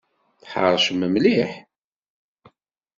[0.41, 1.51] Tḥeṛcem mliḥ!